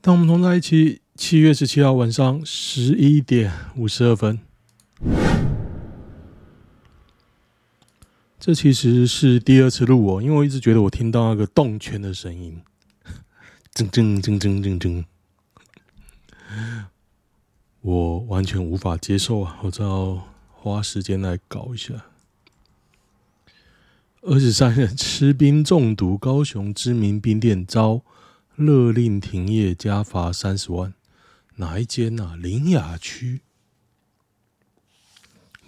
[0.00, 4.38] 当我们同在一起，七月十七号晚上十一点五十二分。
[8.38, 12.62] 这其实是第二次录我，因为我一直觉得我听到那个动圈的声音，
[13.74, 15.04] 噔噔噔噔噔噔，
[17.80, 19.58] 我完全无法接受啊！
[19.64, 21.94] 我只好花时间来搞一下。
[24.20, 28.02] 二十三人 吃冰中毒，高雄知名冰店遭
[28.56, 30.94] 勒令停业加罚三十万，
[31.56, 32.34] 哪一间啊？
[32.36, 33.42] 林雅区，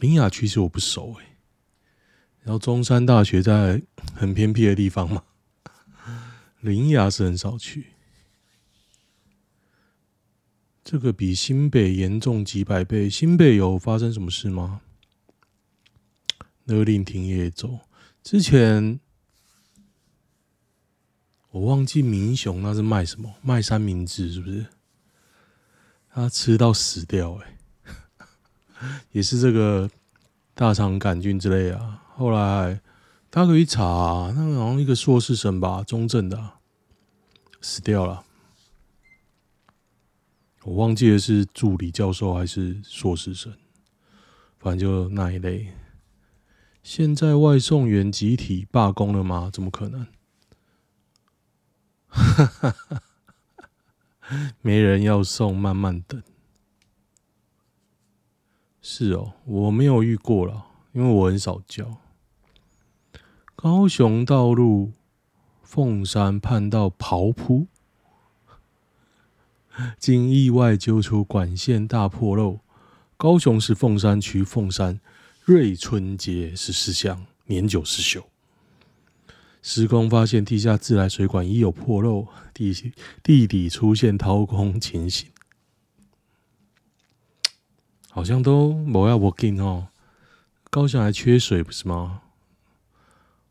[0.00, 1.36] 林雅区是我不熟哎、
[2.42, 3.82] 然后中山大学在
[4.14, 5.22] 很偏僻的地方嘛，
[6.60, 7.92] 林雅是很少去。
[10.82, 13.10] 这个比新北严重几百倍。
[13.10, 14.80] 新北有发生什么事吗？
[16.64, 17.80] 勒令停业走。
[18.22, 18.98] 之前
[21.50, 24.66] 我忘记明雄那是卖什么，卖三明治是不是？
[26.10, 27.56] 他吃到死掉哎、
[29.12, 29.88] 也是这个
[30.54, 32.02] 大肠杆菌之类啊。
[32.16, 32.80] 后来
[33.30, 36.54] 大家可以查、那个好像一个硕士生吧，中正的、
[37.60, 38.24] 死掉了。
[40.64, 43.54] 我忘记了是助理教授还是硕士生，
[44.58, 45.68] 反正就那一类。
[46.82, 49.50] 现在外送员集体罢工了吗？
[49.52, 50.06] 怎么可能？
[52.18, 53.02] 哈哈哈
[54.60, 56.22] 没人要送，慢慢等。
[58.82, 61.98] 是哦，我没有遇过了，因为我很少叫。
[63.54, 64.92] 高雄道路
[65.62, 67.66] 凤山畔道刨铺，
[69.98, 72.60] 经意外揪出管线大破漏。
[73.16, 75.00] 高雄市凤山区凤山
[75.42, 78.28] 瑞春街十四巷年久失修，
[79.62, 82.72] 施工发现地下自来水管已有破漏，地
[83.22, 85.28] 地底出现掏空情形，
[88.10, 89.88] 好像都没要 working 哦。
[90.70, 92.22] 高雄还缺水不是吗？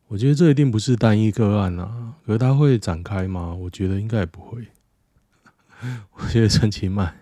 [0.07, 3.53] 我觉得这一定不是单一个案啊，可是它会展开吗？
[3.53, 4.67] 我觉得应该也不会。
[6.13, 7.15] 我觉得陈其迈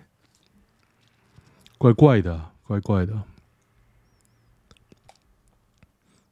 [1.78, 3.24] 怪怪的，怪怪的。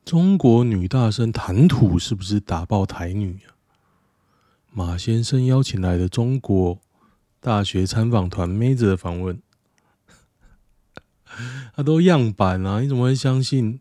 [0.05, 3.55] 中国女大生谈吐是不是打爆台女啊？
[4.73, 6.77] 马先生邀请来的中国
[7.39, 9.39] 大学参访团妹子的访问，
[11.73, 13.79] 他 都样板啊，你怎么会相信？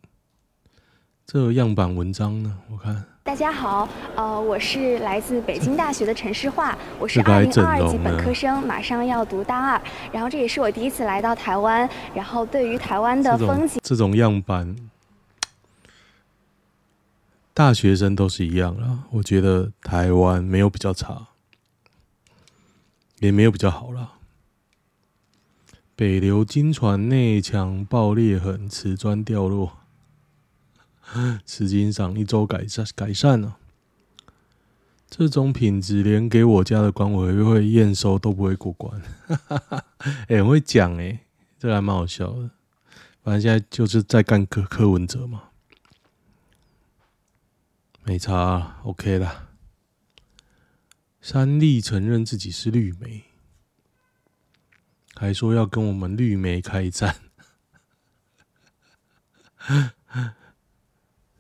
[1.27, 3.05] 这有样板文章呢，我看。
[3.25, 14.75] 大家好，呃，我是来自北京大学的陈诗樺， 我是二零二二级本科生，马上要读大二，然后这也是我第一次来到台湾，然后对于台湾的风景，这种样板，
[17.55, 19.05] 大学生都是一样啦。
[19.11, 21.29] 我觉得台湾没有比较差，
[23.21, 24.13] 也没有比较好啦。
[25.95, 29.79] 北流金船内墙爆裂痕，瓷砖掉落。
[31.45, 33.59] 实际上一周改善改善了，
[35.11, 39.03] 这种品质连给我家的管委会验收都不会过关。
[40.29, 41.21] 哎， 很会讲哎，
[41.59, 42.51] 这个还蛮好笑的。
[43.23, 45.43] 反正现在就是在干柯柯文哲嘛，
[48.05, 49.49] 没差，OK 啦。
[51.21, 53.25] 三立承认自己是绿媒，
[55.15, 57.17] 还说要跟我们绿媒开战。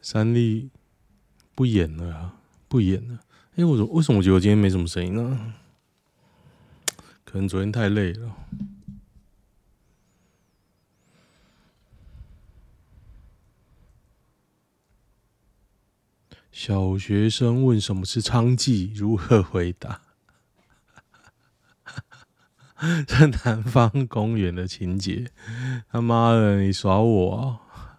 [0.01, 0.71] 三立
[1.55, 2.37] 不演了啊，
[2.69, 3.15] 不演了。
[3.51, 5.55] 哎、欸，我说为什么我觉得我今天没什么声音呢？
[7.25, 8.37] 可能昨天太累了。
[16.53, 20.03] 小学生问什么是娼妓，如何回答？
[23.07, 25.31] 这南方公园的情节，
[25.91, 27.99] 他妈的，你耍我啊！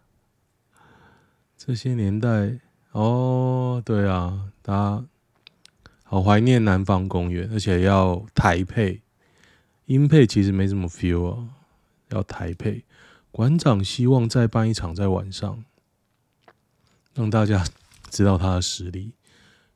[1.58, 2.60] 这些年代
[2.92, 5.06] 哦，对啊，大家
[6.04, 9.02] 好怀念南方公园，而且要台配，
[9.86, 11.50] 音配其实没什么 feel 啊，
[12.10, 12.86] 要台配。
[13.32, 15.64] 馆长希望再办一场在晚上，
[17.16, 17.66] 让大家
[18.14, 19.12] 知道他的实力。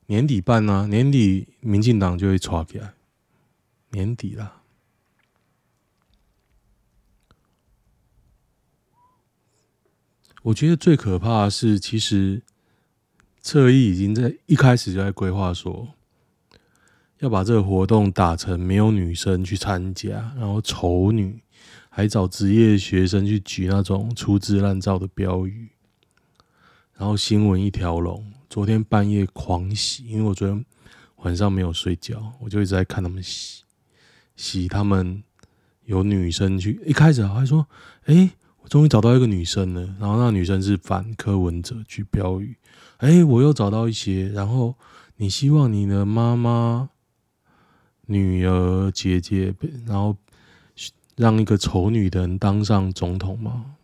[0.06, 2.94] 年底办啊，年底民进党就会抓起来，
[3.90, 4.62] 年底啦。
[10.44, 12.42] 我觉得最可怕的是，其实
[13.40, 15.88] 侧翼已经在一开始就在规划说，
[17.18, 21.42] 要把这个活动打成没有女生去参加，然后丑女，
[21.90, 25.68] 还找职业学生去举那种粗制滥造的标语，
[26.98, 28.24] 然后新闻一条龙。
[28.50, 30.64] 昨天半夜狂洗，因为我昨天
[31.18, 33.62] 晚上没有睡觉，我就一直在看他们洗，
[34.34, 35.22] 喜他们
[35.84, 37.64] 有女生去，一开始还说
[38.06, 38.30] ：“哎、
[38.62, 42.56] 我终于找到一个女生了。”然后那女生是反柯文哲去标语
[42.98, 44.74] ：“哎、我又找到一些。”然后
[45.18, 46.90] 你希望你的妈妈、
[48.06, 49.54] 女儿、姐姐，
[49.86, 50.16] 然后
[51.14, 53.76] 让一个丑女的人当上总统吗？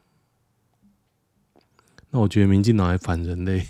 [2.15, 3.67] 那我觉得民进党还反人类。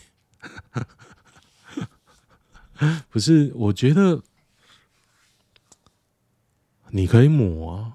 [3.09, 4.21] 不是，我觉得
[6.91, 7.93] 你可以抹啊，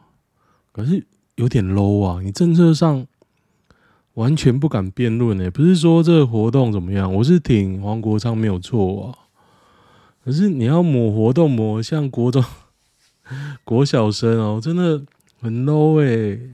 [0.72, 1.06] 可是
[1.36, 2.20] 有点 low 啊！
[2.24, 3.06] 你政策上
[4.16, 9.30] 完全不敢辩论诶，不是说这个活动怎么样，我是挺黄国昌没有错啊。
[10.26, 12.44] 可是你要抹活动抹像国中、
[13.64, 15.04] 国小生哦，真的
[15.42, 16.54] 很 low 诶。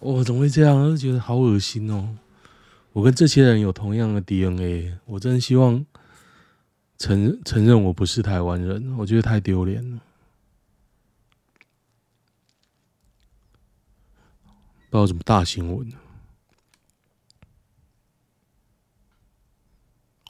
[0.00, 0.90] 我怎么会这样？
[0.90, 2.18] 就觉得好恶心哦！
[2.92, 5.84] 我跟这些人有同样的 DNA，我真希望。
[6.98, 10.00] 承承认我不是台湾人，我觉得太丢脸了。
[14.88, 15.92] 不知道什么大新闻。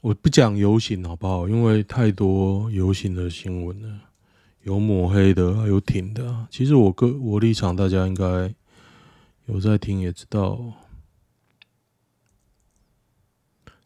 [0.01, 1.47] 我不讲游行好不好？
[1.47, 3.99] 因为太多游行的新闻了，
[4.63, 6.47] 有抹黑的，有挺的。
[6.49, 8.51] 其实我个我立场，大家应该
[9.45, 10.73] 有在听，也知道。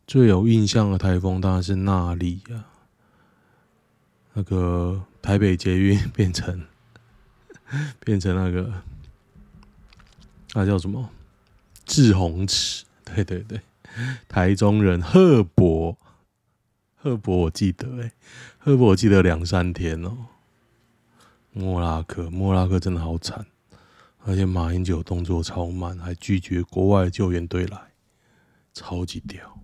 [0.07, 2.65] 最有印象的台风当然是纳莉啊。
[4.33, 6.65] 那个台北捷运变成
[7.99, 8.71] 变成那个
[10.53, 11.09] 那叫什么？
[11.85, 12.85] 滞洪池？
[13.03, 13.59] 对对对，
[14.29, 15.97] 台中人赫博，
[16.95, 18.11] 赫博我记得哎，
[18.57, 20.27] 贺博我记得两三天哦。
[21.51, 23.45] 莫拉克，莫拉克真的好惨，
[24.23, 27.91] 而且马英九动作超慢，还拒绝国外救援队来，
[28.73, 29.59] 超级屌。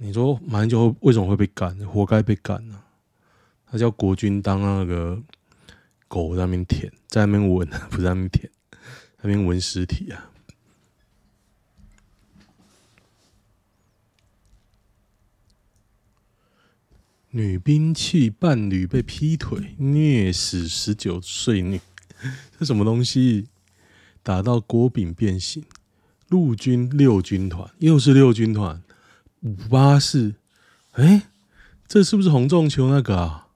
[0.00, 1.76] 你说马英九为什么会被赶？
[1.84, 2.86] 活该被赶呢、啊？
[3.66, 5.20] 他叫国军当那个
[6.06, 8.78] 狗在那边舔，在那边闻，不在那边舔，在
[9.22, 10.30] 那边闻尸体啊！
[17.30, 21.80] 女兵器伴侣被劈腿，虐死十九岁女，
[22.58, 23.48] 这什么东西？
[24.22, 25.64] 打到郭炳变形，
[26.28, 28.80] 陆军六军团又是六军团。
[29.40, 30.34] 五八四，
[30.92, 31.28] 哎，
[31.86, 33.48] 这是不是洪仲丘那个啊？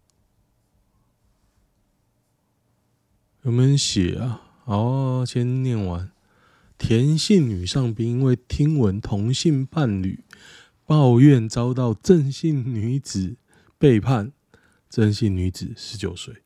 [3.43, 4.43] 有没有写啊？
[4.65, 6.13] 哦，先念完。
[6.79, 10.25] 田姓女上兵因为听闻同性伴侣
[10.85, 13.37] 抱怨遭到郑姓女子
[13.79, 14.33] 背叛，
[14.89, 16.43] 郑姓女子十九岁，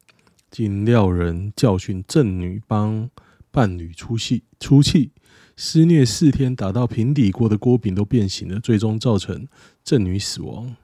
[0.51, 3.11] 经料人教训郑女帮
[3.51, 5.13] 伴侣出气出气。
[5.57, 9.49] 施虐四天，打到平底锅的锅柄都变形了，最终造成
[9.83, 10.77] 郑女死亡，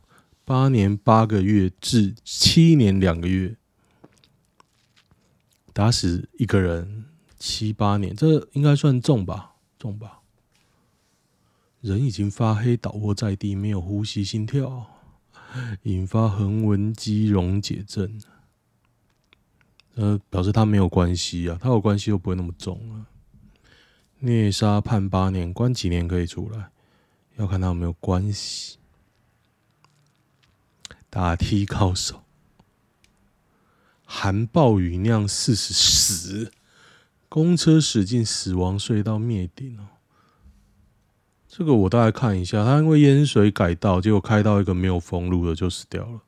[0.44, 3.54] 八年八个月至七年两个月，
[5.74, 7.04] 打死一个人
[7.38, 9.52] 七八年，这应该算重吧？
[9.78, 10.20] 重吧？
[11.82, 14.86] 人已经发黑，倒卧在地，没有呼吸、心跳，
[15.82, 18.18] 引发横纹肌溶解症。
[19.96, 23.04] 呃，表示他没有关系啊，他有关系又不会那么重啊。
[24.24, 26.70] 虐杀判八年，关几年可以出来？
[27.36, 28.78] 要看他有没有关系。
[31.10, 32.22] 打踢高手，
[34.04, 36.52] 含暴雨酿四十死，
[37.28, 39.88] 公车驶进死亡隧道灭顶哦。
[41.48, 46.20] 这个我大概看一下，他因为淹水改道，结果开到一个没有封路的就死掉了，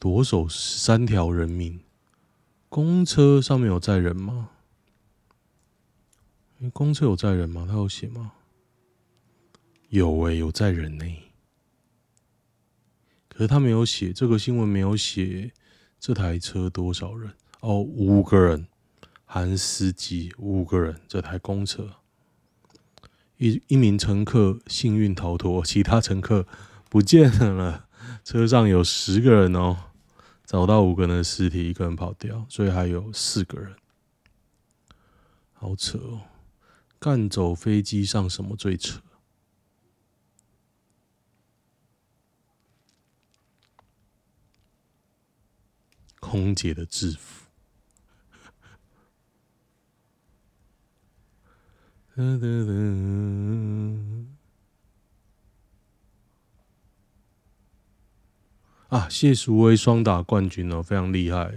[0.00, 1.80] 夺走十三条人命。
[2.68, 4.50] 公车上面有载人吗？
[6.72, 7.66] 公车有载人吗？
[7.68, 8.32] 他有写吗？
[9.88, 11.04] 有诶、有载人呢、
[13.28, 15.52] 可是他没有写，这个新闻没有写
[16.00, 18.66] 这台车多少人哦，五个人，
[19.24, 21.88] 含司机五个人，这台公车，
[23.36, 26.46] 一一名乘客幸运逃脱，其他乘客
[26.88, 27.86] 不见了。
[28.24, 29.76] 车上有十个人哦，
[30.44, 33.76] 找到五个人的尸体，一个人跑掉，所以还有四个人，
[35.52, 36.22] 好扯哦。
[37.06, 39.00] 干走飞机上什么最扯？
[46.18, 47.46] 空姐的制服。
[58.88, 61.54] 啊，谢淑薇双打冠军哦，非常厉害。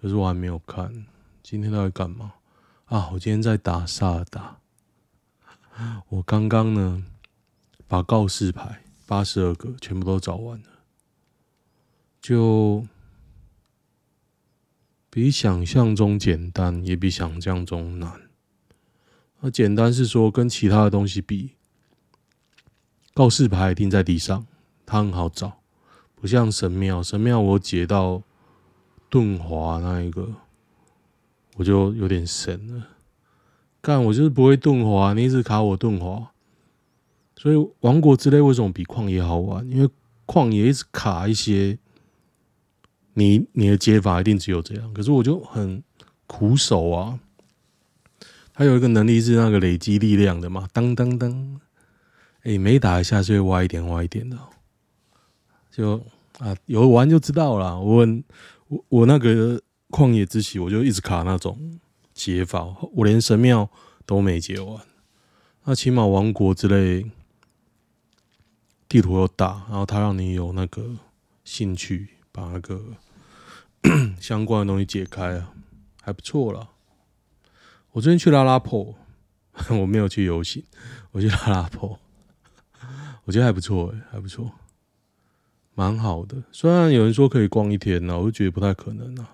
[0.00, 1.04] 可是我还没有看，
[1.42, 2.34] 今天他在干嘛？
[2.94, 3.10] 啊！
[3.12, 4.58] 我今天在打萨尔达。
[6.10, 7.04] 我刚刚呢，
[7.88, 10.68] 把告示牌八十二个全部都找完了，
[12.20, 12.86] 就
[15.10, 18.30] 比想象中简单，也比想象中难。
[19.40, 21.56] 那简单是说跟其他的东西比，
[23.12, 24.46] 告示牌钉在地上，
[24.86, 25.60] 它很好找，
[26.14, 27.02] 不像神庙。
[27.02, 28.22] 神庙我解到
[29.10, 30.32] 顿滑那一个，
[31.54, 32.86] 我就有点神了。
[33.80, 36.30] 干，我就是不会顿滑，你一直卡我顿滑。
[37.36, 39.68] 所以王国之泪为什么比旷野好玩？
[39.70, 39.88] 因为
[40.26, 41.78] 旷野一直卡一些，
[43.12, 44.94] 你你的解法一定只有这样。
[44.94, 45.82] 可是我就很
[46.26, 47.18] 苦手啊。
[48.54, 51.60] 他有一个能力是那个累积力量的嘛，当当当，
[52.44, 54.38] 哎，每打一下就会歪一点歪一点的，
[55.70, 56.00] 就
[56.38, 57.78] 啊有玩就知道了。
[57.78, 58.06] 我
[58.68, 59.60] 我我那个
[59.94, 61.78] 旷野之息，我就一直卡那种
[62.12, 63.70] 解法，我连神庙
[64.04, 64.84] 都没解完。
[65.64, 67.10] 那起码王国之类。
[68.86, 70.88] 地图又大，然后他让你有那个
[71.42, 72.80] 兴趣把那个
[74.20, 75.52] 相关的东西解开啊，
[76.00, 76.68] 还不错啦。
[77.90, 78.94] 我最近去拉拉破，
[79.70, 80.62] 我没有去游行，
[81.10, 81.98] 我去拉拉破，
[83.24, 84.52] 我觉得还不错哎，还不错，
[85.74, 86.44] 蛮好的。
[86.52, 89.33] 虽然有人说可以逛一天呢，我就觉得不太可能啊。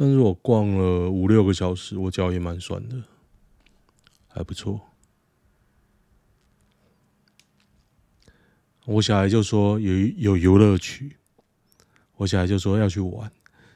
[0.00, 3.02] 但是我逛了五六个小时，我脚也蛮酸的，
[4.28, 4.80] 还不错。
[8.86, 11.16] 我小孩就说有有游乐区，
[12.14, 13.28] 我小孩就说要去玩，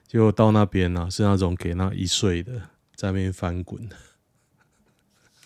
[0.07, 2.53] 结果到那边呢、啊、是那种给那一岁的
[2.95, 3.89] 在那边翻滚，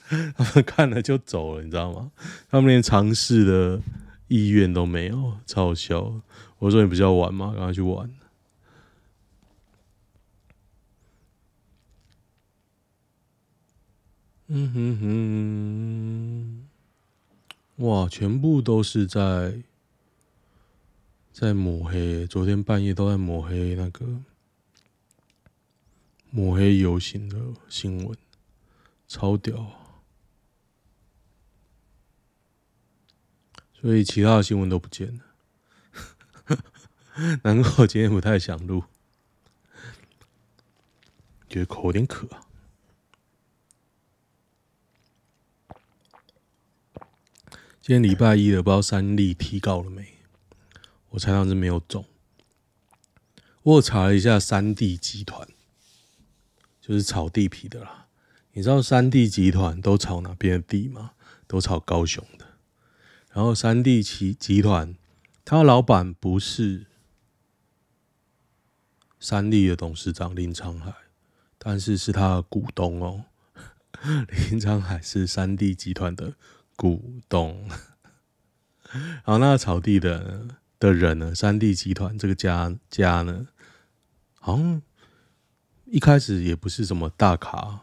[0.07, 2.13] 他们看了就走了，你知道吗？
[2.51, 3.81] 他们连尝试的
[4.29, 6.21] 意愿都没有，超好笑。
[6.59, 7.55] 我说你不是要玩吗？
[7.57, 8.09] 赶快去玩。
[14.49, 16.69] 嗯哼哼。
[17.85, 19.63] 哇，全部都是在
[21.33, 24.23] 在抹黑，昨天半夜都在抹黑那个
[26.31, 27.39] 抹黑游行的
[27.69, 28.17] 新闻，
[29.09, 29.83] 超屌。
[33.75, 35.21] 所以其他的新闻都不见
[36.49, 36.59] 了，
[37.45, 38.85] 难怪我今天不太想录，
[41.49, 42.46] 觉得口有点渴啊。
[47.87, 50.15] 今天礼拜一了，不知道三立提高了没？
[51.11, 52.05] 我猜到是没有中。
[53.63, 55.47] 我查了一下，三地集团
[56.81, 58.09] 就是炒地皮的啦。
[58.55, 61.13] 你知道三地集团都炒哪边的地吗？
[61.47, 62.45] 都炒高雄的。
[63.33, 64.97] 然后三地集集团，
[65.45, 66.87] 他老板不是
[69.21, 70.93] 三立的董事长林昌海，
[71.57, 73.27] 但是是他的股东哦。
[74.51, 76.35] 林昌海是三地集团的。
[76.77, 77.69] 股东，
[78.93, 80.47] 然后那个草地的
[80.79, 81.35] 的人呢？
[81.35, 83.47] 三地集团这个家家呢，
[84.39, 84.83] 好像
[85.87, 87.81] 一开始也不是什么大咖，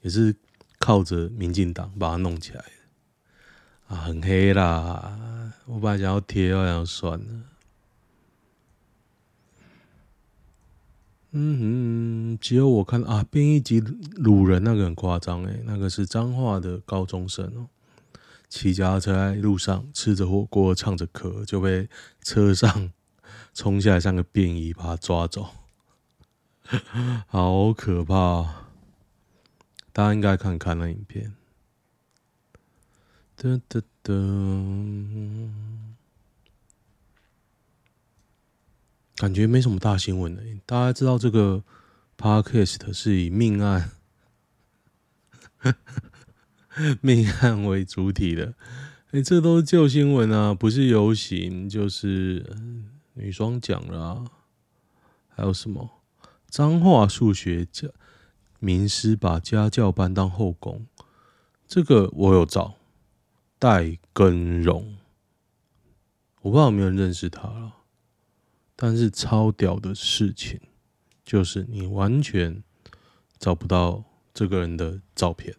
[0.00, 0.34] 也是
[0.78, 5.52] 靠着民进党把它弄起来的啊，很黑啦！
[5.66, 7.26] 我本来想要贴，我想算了。
[11.32, 13.80] 嗯哼，只有我看啊，编一集
[14.16, 17.68] 鲁人那个很夸张诶，那个是彰化的高中生哦。
[18.50, 21.88] 骑脚踏车在路上吃着火锅，唱着歌，就被
[22.20, 22.92] 车上
[23.54, 25.50] 冲下来像个便衣，把他抓走，
[27.28, 28.66] 好可怕！
[29.92, 31.32] 大家应该看看那影片。
[33.38, 35.48] 噔噔噔，
[39.16, 40.42] 感觉没什么大新闻的。
[40.66, 41.62] 大家知道这个
[42.18, 43.92] Podcast 是以命案。
[47.00, 48.54] 命案为主体的，
[49.10, 52.44] 哎、这都是旧新闻啊，不是游行就是
[53.14, 54.24] 女双奖了啊，
[55.28, 55.90] 还有什么？
[56.48, 57.88] 彰化数学家
[58.58, 60.86] 名师把家教班当后宫，
[61.66, 62.74] 这个我有找
[63.58, 64.96] 戴根荣，
[66.42, 67.74] 我不知道有没有人认识他了，
[68.74, 70.60] 但是超屌的事情
[71.24, 72.62] 就是你完全
[73.38, 75.54] 找不到这个人的照片。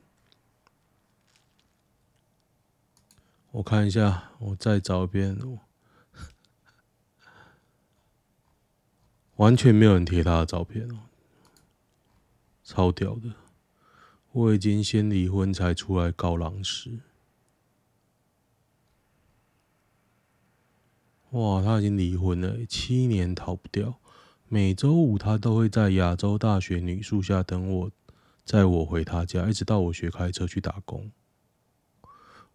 [3.52, 5.38] 我看一下，我再找一遍，
[9.36, 11.00] 完全没有人贴他的照片哦，
[12.64, 13.34] 超屌的！
[14.32, 17.00] 我已经先离婚才出来告狼师，
[21.32, 24.00] 哇，他已经离婚了，七年逃不掉。
[24.48, 27.92] 每周五他都会在亚洲大学女宿下等我，
[28.46, 31.12] 载我回他家，一直到我学开车去打工。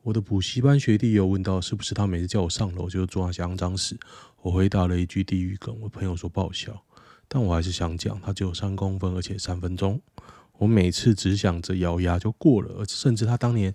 [0.07, 3.99] 我的补习班学弟有问到，是不是他每次叫我上楼就做那些肮脏事？
[4.41, 6.81] 我回答了一句地狱梗，我朋友说爆笑，
[7.27, 10.01] 但我还是想讲，他只有三公分，而且三分钟。
[10.59, 13.75] 我每次只想着咬牙就过了，而甚至他当年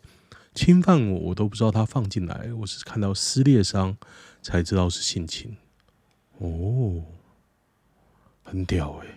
[0.55, 3.97] 侵犯我，我都不知道他放进来，我是看到撕裂伤
[4.41, 5.57] 才知道是性侵。
[6.37, 7.03] 哦，
[8.41, 9.07] 很屌哎、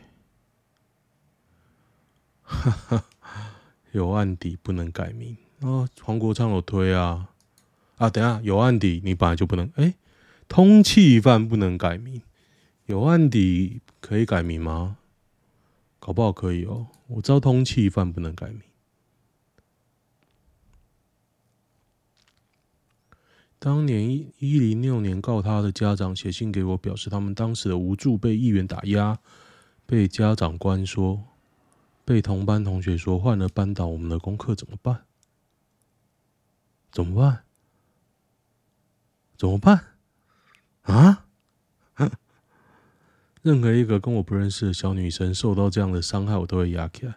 [2.42, 3.04] 哈哈，
[3.92, 5.88] 有案底不能改名啊！
[6.02, 7.28] 黄国昌有推啊
[7.96, 8.11] 啊！
[8.11, 9.94] 等下有案底，你本来就不能哎、
[10.49, 12.23] 通气犯不能改名，
[12.87, 14.99] 有案底可以改名吗？
[15.99, 16.88] 搞不好可以哦。
[17.06, 18.61] 我知道通气犯不能改名。
[23.58, 29.18] 当年一一零六年告他的家长写信给我，表示他们当时的无助，被议员打压，
[29.87, 31.25] 被家长关说，
[32.04, 35.04] 被同班同学说换了班导，我们的功课怎么办？
[36.94, 37.42] 怎么办？
[39.36, 39.96] 怎么办？
[40.82, 41.26] 啊？
[43.42, 47.16] 任何一个跟我不认识的小女生受到这样的伤害，我都会压起来。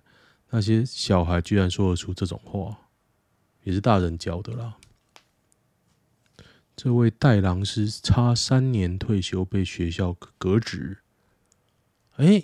[0.50, 2.89] 那些小孩居然说得出这种话，
[3.62, 4.77] 也是大人教的啦。
[6.75, 11.03] 这位代郎师差三年退休，被学校革职。
[12.15, 12.43] 哎，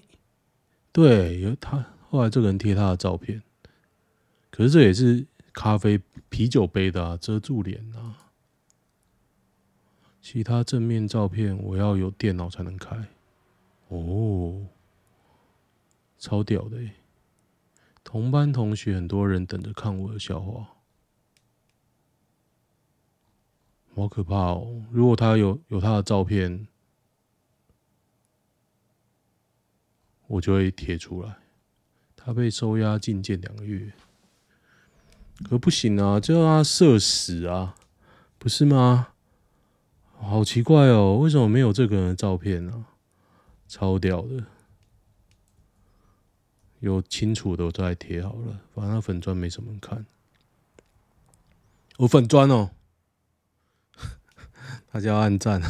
[0.92, 3.42] 对，有他后来这个人贴他的照片，
[4.52, 8.32] 可是这也是咖啡啤酒杯的，遮住脸啊。
[10.22, 13.08] 其他正面照片我要有电脑才能开。
[13.90, 14.66] 哦，
[16.18, 16.78] 超屌的！
[18.04, 20.68] 同班同学很多人等着看我的笑话，
[23.96, 24.84] 好可怕哦！
[24.92, 26.68] 如果他有有他的照片，
[30.28, 31.38] 我就会贴出来。
[32.16, 33.94] 他被收押禁见两个月，
[35.50, 36.20] 可不行啊！
[36.20, 37.76] 就让他社死啊，
[38.38, 39.10] 不是吗？
[40.20, 42.86] 好奇怪哦，为什么没有这个人的照片呢？
[43.68, 44.46] 超屌的，
[46.80, 50.06] 有清楚的我都来贴好了，反正粉砖没什么人看。
[51.98, 52.72] 我粉砖哦，
[54.92, 55.62] 大家要按赞。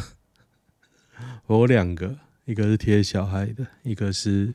[1.46, 4.54] 我两个，一个是贴小孩的，一个是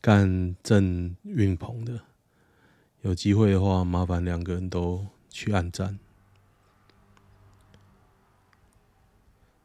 [0.00, 2.00] 干郑运鹏的。
[3.02, 5.98] 有机会的话，麻烦两个人都去按赞。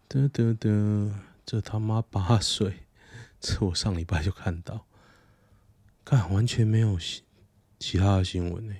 [0.08, 1.12] 得得得，
[1.44, 2.86] 这他妈八岁！
[3.40, 4.86] 这我上礼拜就看到，
[6.06, 7.00] 看完全没有
[7.80, 8.76] 其他的新闻呢。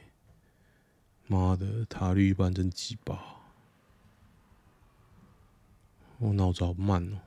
[1.26, 3.42] 妈的，塔绿班真鸡巴！
[6.20, 7.20] 我脑子好慢哦。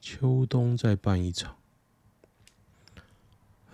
[0.00, 1.55] 秋冬再办一场，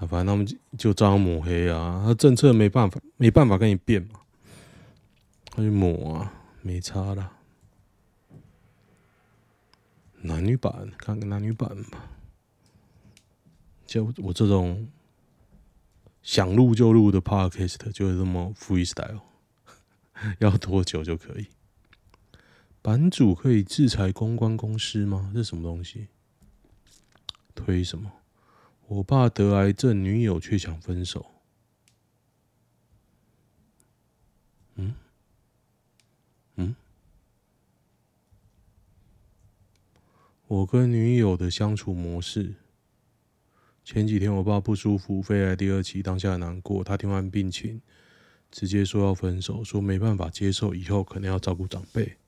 [0.06, 4.20] 反正他们就就这样抹黑啊，他政策没办法，没办法跟你变嘛，
[5.46, 7.38] 他就抹啊，没差啦。
[10.22, 12.10] 男女版，看个男女版吧。
[13.84, 14.88] 就我这种
[16.22, 19.20] 想录就录的 podcast，就是这么 freestyle，
[20.38, 21.48] 要多久就可以。
[22.80, 25.30] 版主可以制裁公关公司吗？
[25.34, 26.08] 这什么东西？
[27.54, 28.10] 推什么？
[28.92, 31.24] 我爸得癌症，女友却想分手。
[34.74, 34.94] 嗯？
[36.56, 36.76] 嗯？
[40.46, 42.54] 我跟女友的相处模式。
[43.82, 46.84] 前几天我爸不舒服，肺癌第二期，当下难过。
[46.84, 47.80] 他听完病情，
[48.50, 52.18] 直接说要分手，说没办法接受，以后可能要照顾长辈。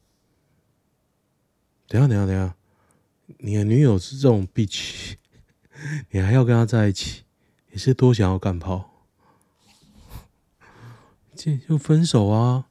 [1.88, 2.57] 等下，等下，等下，
[3.37, 5.18] 你的女友是这种脾气
[6.11, 7.25] 你还要跟他在一起？
[7.71, 8.91] 你是多想要干炮？
[11.35, 12.69] 这就分手啊！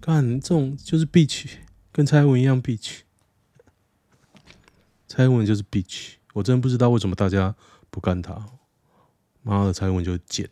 [0.00, 1.56] 干这种就是 bitch，
[1.90, 3.00] 跟蔡文一样 bitch。
[5.08, 7.56] 蔡文就是 bitch，我真不知道为什么大家
[7.90, 8.46] 不干他。
[9.42, 10.48] 妈的，蔡文就贱，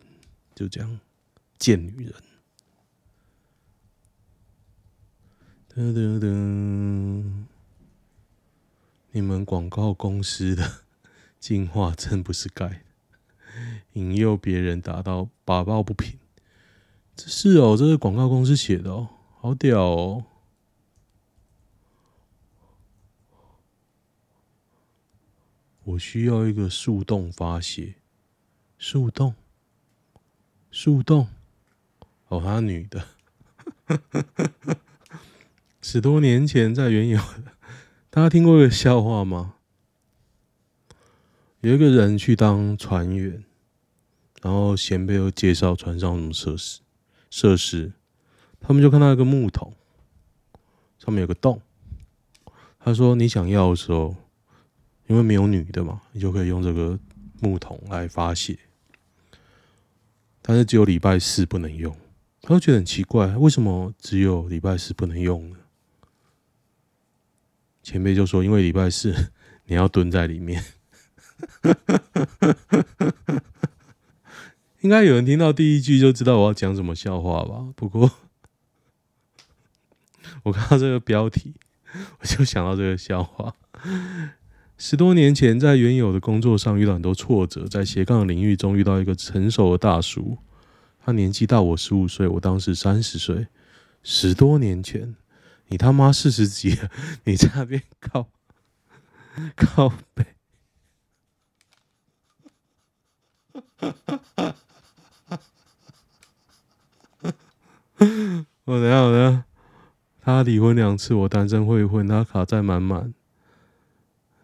[0.55, 1.01] 就这样
[1.59, 2.15] 贱女人。
[5.75, 7.45] 噔噔噔，
[9.13, 10.82] 你们广告公司的
[11.43, 12.69] 进化真不是盖。
[12.69, 12.77] 的，
[13.95, 16.21] 引诱别人达到打抱不平。
[17.17, 19.09] 这是哦，这是广告公司写的哦，
[19.41, 20.25] 好屌哦。
[25.83, 27.97] 我需要一个树洞发泄，
[28.79, 29.35] 树洞，
[30.71, 31.27] 树洞，
[32.29, 33.05] 哦，她女的，
[35.83, 37.57] 十多年前在原有的，
[38.11, 39.57] 大家听过一个笑话吗？
[41.63, 43.45] 有一个人去当船员，
[44.43, 46.81] 然后前辈又介绍船上什么设施，
[47.31, 47.93] 设施，
[48.59, 49.73] 他们就看到一个木桶，
[50.99, 51.63] 上面有个洞。
[52.81, 54.17] 他说：“你想要的时候，
[55.07, 56.99] 因为没有女的嘛，你就可以用这个
[57.39, 58.59] 木桶来发泄。
[60.43, 61.97] 但是只有礼拜四不能用。”
[62.43, 65.57] 他就觉得很奇怪，为什么只有礼拜四不能用呢？
[67.85, 69.31] 前辈就说：“因为礼拜四
[69.67, 70.61] 你要蹲在里面。”
[74.81, 77.73] 应该有人听到第一句就知道我要讲什么笑话吧？
[77.77, 78.11] 不过
[80.45, 81.55] 我看到这个标题，
[82.21, 83.55] 我就想到这个笑话。
[84.77, 90.39] 十多年前，在原有的工作上遇到很多挫折，在斜杠领域中遇到一个成熟的大叔，
[91.05, 93.47] 他年纪大我十五岁，我当时三十岁。
[94.03, 95.15] 十多年前。
[95.69, 96.91] 你他妈四十几了，
[97.25, 98.29] 你在那边靠
[99.57, 100.27] 靠北，
[108.65, 109.45] 我等下我等下，
[110.21, 113.13] 他离婚两次，我单身未婚，他卡债满满。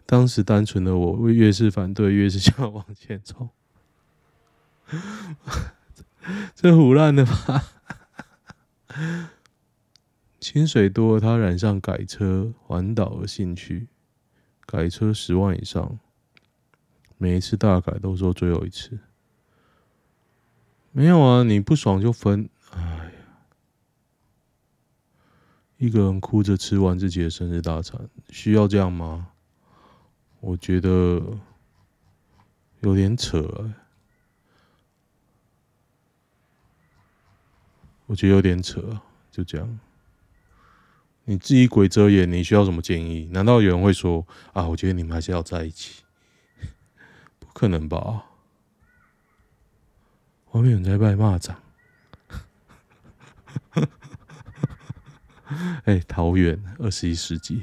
[0.07, 3.51] 当时单纯的我，越是反对，越是想要往前冲。
[6.55, 7.65] 这胡烂的吧？
[10.41, 13.89] 薪水多，他染上改车环岛的兴趣，
[14.67, 15.99] 改车十万以上，
[17.19, 18.99] 每一次大改都说最后一次。
[20.99, 22.51] 没有啊，你不爽就分。
[22.73, 23.13] 哎呀，
[25.77, 29.29] 一个人哭着吃完自己的生日大餐，需要这样吗？
[30.41, 31.23] 我觉得
[32.81, 33.75] 有点扯欸，
[38.07, 39.79] 我觉得有点扯，就这样。
[41.27, 43.29] 你自己鬼遮眼，你需要什么建议？
[43.31, 44.67] 难道有人会说啊？
[44.67, 46.03] 我觉得你们还是要在一起，
[47.39, 48.25] 不可能吧？
[50.53, 51.55] 外面在拜蚂蚱。
[55.85, 57.63] 哎，桃园二十一世纪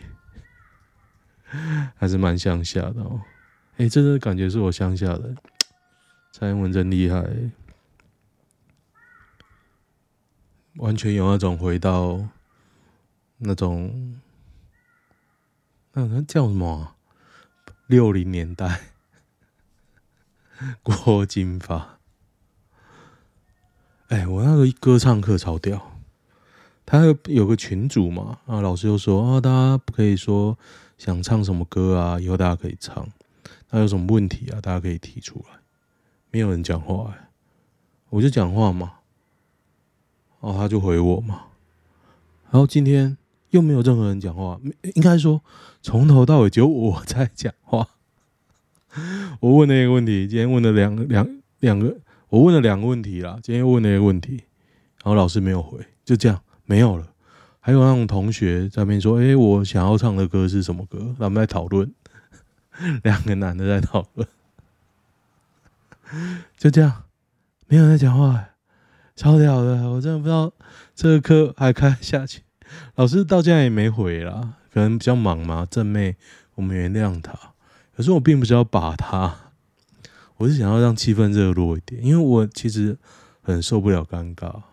[1.95, 3.21] 还是蛮乡下的哦。
[3.77, 5.35] 哎，这个感觉是我乡下的。
[6.31, 7.23] 蔡英文真厉害，
[10.77, 12.27] 完全有那种回到。
[13.37, 14.21] 那种，
[15.91, 16.95] 那那叫什么？
[17.87, 18.79] 六零年代，
[20.81, 21.94] 郭金发。
[24.15, 25.91] 哎，我那个歌唱课超屌，
[26.85, 30.57] 他有个群主嘛，啊，老师就说啊，大家不可以说
[30.97, 33.05] 想唱什么歌啊，以后大家可以唱。
[33.71, 35.57] 那有什么问题啊，大家可以提出来。
[36.31, 37.27] 没有人讲话，哎，
[38.07, 38.93] 我就讲话嘛，
[40.39, 41.47] 哦，他就回我嘛，
[42.51, 43.17] 然后今天。
[43.51, 44.59] 又没有任何人讲话，
[44.95, 45.41] 应该说
[45.81, 47.87] 从头到尾只有我在讲话。
[49.39, 51.95] 我问了一个问题，今天问了两两两个，
[52.29, 53.39] 我问了两个问题啦。
[53.41, 54.43] 今天问了一个问题，
[55.03, 57.07] 然后老师没有回，就这样没有了。
[57.59, 61.91] 还有那种同学在那边说：“哎，我想要唱的歌是什么歌？”他们在讨论，
[63.03, 64.27] 两个男的在讨论，
[66.57, 67.03] 就这样，
[67.67, 68.49] 没有人在讲话，
[69.15, 69.89] 超屌的！
[69.89, 70.53] 我真的不知道
[70.93, 72.41] 这个课还开下去。
[72.95, 75.65] 老师到现在也没回啦，可能比较忙嘛。
[75.69, 76.17] 正妹，
[76.55, 77.33] 我们原谅他。
[77.95, 79.44] 可是我并不是要把他，
[80.37, 82.97] 我是想要让气氛热络一点，因为我其实
[83.41, 84.63] 很受不了尴尬。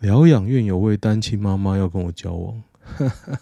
[0.00, 2.64] 疗养院有位单亲妈妈要跟我交往，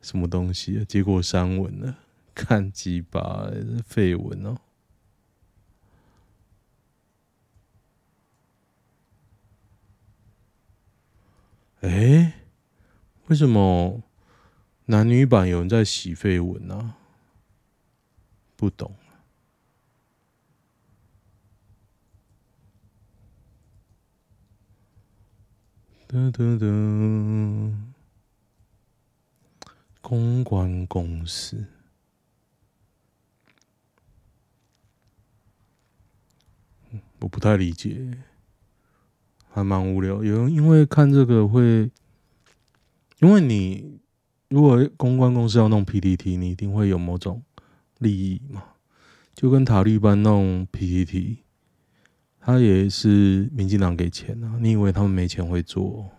[0.00, 0.84] 什么东西啊？
[0.88, 1.98] 结果删文了，
[2.34, 3.50] 看鸡巴
[3.84, 4.56] 废文哦。
[11.80, 12.32] 哎、欸，
[13.26, 14.02] 为什么
[14.90, 16.96] 男女版有人在洗废文呢、啊？
[18.56, 18.94] 不懂。
[26.08, 27.74] 噔噔噔，
[30.00, 31.66] 公关公司，
[37.18, 38.24] 我不太理解。
[39.50, 41.90] 还蛮无聊，有人因为看这个会，
[43.18, 44.00] 因为你
[44.48, 47.42] 如果公关公司要弄 PPT，你一定会有某种
[47.98, 48.62] 利益嘛，
[49.34, 51.38] 就跟塔绿班弄 PPT，
[52.40, 56.10] 他也是民进党给钱啊，你以为他们没钱会做？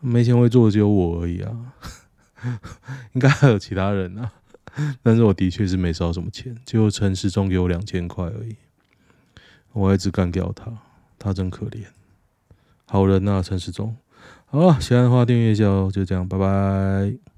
[0.00, 1.74] 没钱会做只有我而已啊，
[3.12, 4.32] 应该还有其他人啊，
[5.02, 8.56] 但是我的确是没收什么钱，就陈时中给我两千块而已，
[9.72, 10.72] 我一直干掉他。
[11.18, 11.84] 他真可怜，
[12.86, 13.96] 好人呐、啊，陈时中。
[14.52, 17.31] 好，喜欢的话订阅一下哦，就这样，拜拜。